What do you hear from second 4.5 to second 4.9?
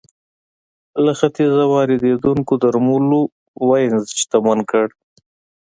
کړ